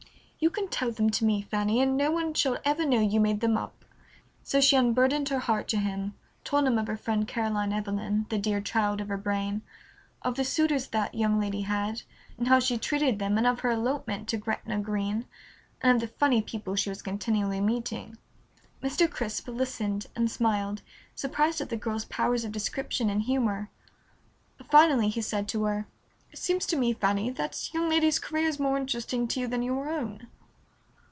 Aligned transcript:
"You 0.43 0.49
can 0.49 0.69
tell 0.69 0.89
them 0.91 1.11
to 1.11 1.23
me, 1.23 1.43
Fanny, 1.43 1.79
and 1.81 1.95
no 1.95 2.09
one 2.09 2.33
shall 2.33 2.57
ever 2.65 2.83
know 2.83 2.99
you 2.99 3.19
made 3.19 3.41
them 3.41 3.55
up." 3.59 3.85
So 4.41 4.59
she 4.59 4.75
unburdened 4.75 5.29
her 5.29 5.37
heart 5.37 5.67
to 5.67 5.77
him, 5.77 6.15
told 6.43 6.65
him 6.65 6.79
of 6.79 6.87
her 6.87 6.97
friend 6.97 7.27
Caroline 7.27 7.71
Evelyn, 7.71 8.25
the 8.29 8.39
dear 8.39 8.59
child 8.59 9.01
of 9.01 9.09
her 9.09 9.17
brain, 9.19 9.61
of 10.23 10.33
the 10.37 10.43
suitors 10.43 10.87
that 10.87 11.13
young 11.13 11.39
lady 11.39 11.61
had, 11.61 12.01
and 12.39 12.47
how 12.47 12.59
she 12.59 12.79
treated 12.79 13.19
them, 13.19 13.37
and 13.37 13.45
of 13.45 13.59
her 13.59 13.69
elopement 13.69 14.27
to 14.29 14.37
Gretna 14.37 14.79
Green, 14.79 15.27
and 15.79 15.91
of 15.91 16.01
the 16.09 16.17
funny 16.17 16.41
people 16.41 16.75
she 16.75 16.89
was 16.89 17.03
continually 17.03 17.61
meeting. 17.61 18.17
Mr. 18.81 19.07
Crisp 19.07 19.47
listened 19.47 20.07
and 20.15 20.31
smiled, 20.31 20.81
surprised 21.13 21.61
at 21.61 21.69
the 21.69 21.77
girl's 21.77 22.05
powers 22.05 22.43
of 22.43 22.51
description 22.51 23.11
and 23.11 23.21
humor. 23.21 23.69
Finally 24.71 25.09
he 25.09 25.21
said 25.21 25.47
to 25.49 25.65
her, 25.65 25.85
"It 26.33 26.37
seems 26.39 26.65
to 26.67 26.77
me, 26.77 26.93
Fanny, 26.93 27.29
that 27.31 27.73
young 27.73 27.89
lady's 27.89 28.17
career 28.17 28.47
is 28.47 28.57
more 28.57 28.77
interesting 28.77 29.27
to 29.27 29.41
you 29.41 29.47
than 29.49 29.61
your 29.63 29.89
own." 29.89 30.29